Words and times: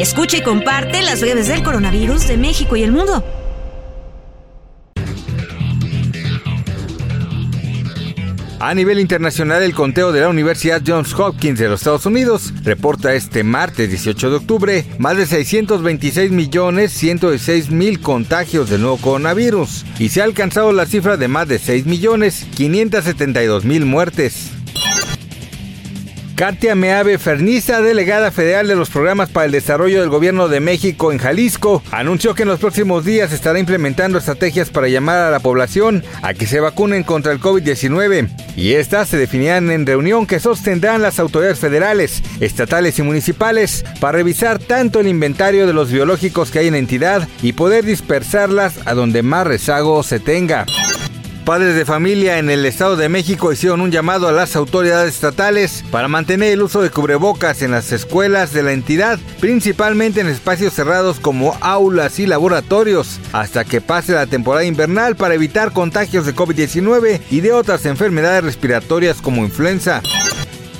Escucha 0.00 0.38
y 0.38 0.42
comparte 0.42 1.02
las 1.02 1.20
redes 1.20 1.48
del 1.48 1.62
coronavirus 1.62 2.26
de 2.26 2.38
México 2.38 2.74
y 2.74 2.82
el 2.82 2.90
mundo. 2.90 3.22
A 8.58 8.72
nivel 8.72 8.98
internacional, 8.98 9.62
el 9.62 9.74
conteo 9.74 10.10
de 10.10 10.22
la 10.22 10.30
Universidad 10.30 10.80
Johns 10.86 11.12
Hopkins 11.12 11.58
de 11.58 11.68
los 11.68 11.80
Estados 11.80 12.06
Unidos 12.06 12.54
reporta 12.62 13.12
este 13.12 13.44
martes 13.44 13.90
18 13.90 14.30
de 14.30 14.36
octubre 14.36 14.86
más 14.98 15.18
de 15.18 15.26
626 15.26 16.30
millones 16.30 16.92
106 16.92 17.70
mil 17.70 18.00
contagios 18.00 18.70
del 18.70 18.80
nuevo 18.80 18.96
coronavirus 18.96 19.84
y 19.98 20.08
se 20.08 20.22
ha 20.22 20.24
alcanzado 20.24 20.72
la 20.72 20.86
cifra 20.86 21.18
de 21.18 21.28
más 21.28 21.46
de 21.46 21.58
6 21.58 21.84
millones 21.84 22.46
572 22.54 23.66
mil 23.66 23.84
muertes. 23.84 24.52
Katia 26.40 26.74
Meave 26.74 27.18
Ferniza, 27.18 27.82
delegada 27.82 28.30
federal 28.30 28.66
de 28.66 28.74
los 28.74 28.88
programas 28.88 29.28
para 29.28 29.44
el 29.44 29.52
desarrollo 29.52 30.00
del 30.00 30.08
gobierno 30.08 30.48
de 30.48 30.60
México 30.60 31.12
en 31.12 31.18
Jalisco, 31.18 31.82
anunció 31.90 32.34
que 32.34 32.44
en 32.44 32.48
los 32.48 32.58
próximos 32.58 33.04
días 33.04 33.30
estará 33.30 33.58
implementando 33.58 34.16
estrategias 34.16 34.70
para 34.70 34.88
llamar 34.88 35.18
a 35.18 35.30
la 35.30 35.40
población 35.40 36.02
a 36.22 36.32
que 36.32 36.46
se 36.46 36.60
vacunen 36.60 37.02
contra 37.02 37.32
el 37.32 37.40
COVID-19 37.40 38.30
y 38.56 38.72
estas 38.72 39.10
se 39.10 39.18
definirán 39.18 39.70
en 39.70 39.84
reunión 39.84 40.26
que 40.26 40.40
sostendrán 40.40 41.02
las 41.02 41.18
autoridades 41.18 41.58
federales, 41.58 42.22
estatales 42.40 42.98
y 42.98 43.02
municipales 43.02 43.84
para 44.00 44.16
revisar 44.16 44.58
tanto 44.58 45.00
el 45.00 45.08
inventario 45.08 45.66
de 45.66 45.74
los 45.74 45.92
biológicos 45.92 46.50
que 46.50 46.60
hay 46.60 46.68
en 46.68 46.74
entidad 46.74 47.28
y 47.42 47.52
poder 47.52 47.84
dispersarlas 47.84 48.78
a 48.86 48.94
donde 48.94 49.22
más 49.22 49.46
rezago 49.46 50.02
se 50.02 50.20
tenga. 50.20 50.64
Padres 51.44 51.74
de 51.74 51.84
familia 51.84 52.38
en 52.38 52.50
el 52.50 52.64
Estado 52.66 52.96
de 52.96 53.08
México 53.08 53.52
hicieron 53.52 53.80
un 53.80 53.90
llamado 53.90 54.28
a 54.28 54.32
las 54.32 54.56
autoridades 54.56 55.14
estatales 55.14 55.84
para 55.90 56.06
mantener 56.06 56.52
el 56.52 56.62
uso 56.62 56.82
de 56.82 56.90
cubrebocas 56.90 57.62
en 57.62 57.70
las 57.70 57.92
escuelas 57.92 58.52
de 58.52 58.62
la 58.62 58.72
entidad, 58.72 59.18
principalmente 59.40 60.20
en 60.20 60.28
espacios 60.28 60.74
cerrados 60.74 61.18
como 61.18 61.56
aulas 61.60 62.18
y 62.18 62.26
laboratorios, 62.26 63.20
hasta 63.32 63.64
que 63.64 63.80
pase 63.80 64.12
la 64.12 64.26
temporada 64.26 64.64
invernal 64.64 65.16
para 65.16 65.34
evitar 65.34 65.72
contagios 65.72 66.26
de 66.26 66.34
COVID-19 66.34 67.20
y 67.30 67.40
de 67.40 67.52
otras 67.52 67.86
enfermedades 67.86 68.44
respiratorias 68.44 69.20
como 69.20 69.44
influenza. 69.44 70.02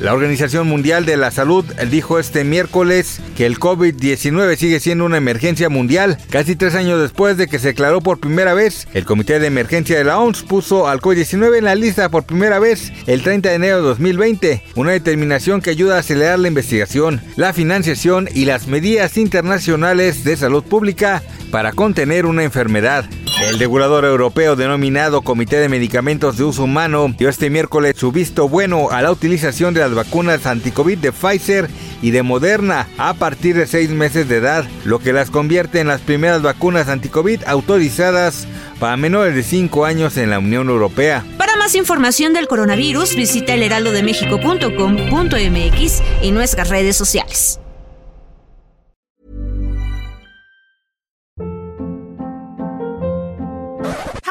La 0.00 0.14
Organización 0.14 0.68
Mundial 0.68 1.04
de 1.04 1.16
la 1.16 1.32
Salud 1.32 1.64
dijo 1.90 2.20
este 2.20 2.44
miércoles 2.44 3.20
que 3.36 3.46
el 3.46 3.58
COVID-19 3.58 4.56
sigue 4.56 4.78
siendo 4.78 5.04
una 5.04 5.16
emergencia 5.16 5.68
mundial. 5.68 6.18
Casi 6.30 6.54
tres 6.54 6.76
años 6.76 7.00
después 7.00 7.36
de 7.36 7.48
que 7.48 7.58
se 7.58 7.68
declaró 7.68 8.00
por 8.00 8.20
primera 8.20 8.54
vez, 8.54 8.86
el 8.94 9.04
Comité 9.04 9.40
de 9.40 9.48
Emergencia 9.48 9.98
de 9.98 10.04
la 10.04 10.20
OMS 10.20 10.44
puso 10.44 10.86
al 10.86 11.00
COVID-19 11.00 11.58
en 11.58 11.64
la 11.64 11.74
lista 11.74 12.10
por 12.10 12.22
primera 12.22 12.60
vez 12.60 12.92
el 13.08 13.22
30 13.22 13.48
de 13.48 13.54
enero 13.56 13.76
de 13.78 13.88
2020. 13.88 14.62
Una 14.76 14.92
determinación 14.92 15.60
que 15.60 15.70
ayuda 15.70 15.96
a 15.96 16.00
acelerar 16.00 16.38
la 16.38 16.48
investigación, 16.48 17.20
la 17.34 17.52
financiación 17.52 18.28
y 18.32 18.44
las 18.44 18.68
medidas 18.68 19.16
internacionales 19.16 20.22
de 20.22 20.36
salud 20.36 20.62
pública 20.62 21.24
para 21.50 21.72
contener 21.72 22.24
una 22.24 22.44
enfermedad. 22.44 23.04
El 23.40 23.58
regulador 23.58 24.04
europeo 24.04 24.54
denominado 24.56 25.22
Comité 25.22 25.58
de 25.58 25.68
Medicamentos 25.68 26.36
de 26.36 26.44
Uso 26.44 26.64
Humano 26.64 27.14
dio 27.16 27.28
este 27.28 27.50
miércoles 27.50 27.94
su 27.96 28.10
visto 28.10 28.48
bueno 28.48 28.90
a 28.90 29.00
la 29.00 29.12
utilización 29.12 29.74
de 29.74 29.80
las 29.80 29.94
vacunas 29.94 30.44
anticovid 30.44 30.98
de 30.98 31.12
Pfizer 31.12 31.70
y 32.02 32.10
de 32.10 32.24
Moderna 32.24 32.88
a 32.98 33.14
partir 33.14 33.56
de 33.56 33.68
seis 33.68 33.90
meses 33.90 34.28
de 34.28 34.38
edad, 34.38 34.64
lo 34.84 34.98
que 34.98 35.12
las 35.12 35.30
convierte 35.30 35.78
en 35.78 35.86
las 35.86 36.00
primeras 36.00 36.42
vacunas 36.42 36.88
anticovid 36.88 37.42
autorizadas 37.46 38.48
para 38.80 38.96
menores 38.96 39.36
de 39.36 39.44
5 39.44 39.84
años 39.84 40.16
en 40.16 40.30
la 40.30 40.40
Unión 40.40 40.68
Europea. 40.68 41.24
Para 41.36 41.56
más 41.56 41.74
información 41.74 42.32
del 42.32 42.46
coronavirus, 42.48 43.14
visita 43.14 43.54
elheraldodemexico.com.mx 43.54 46.02
y 46.22 46.30
nuestras 46.32 46.70
redes 46.70 46.96
sociales. 46.96 47.60